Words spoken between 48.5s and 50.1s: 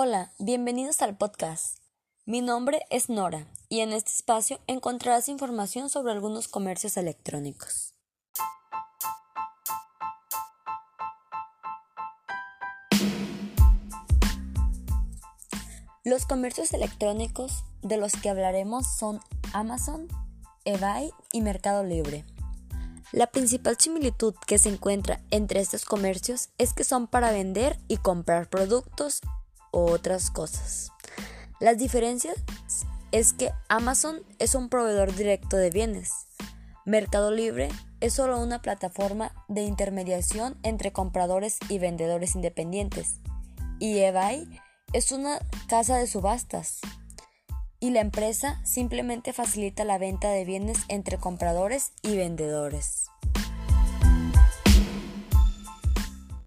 simplemente facilita la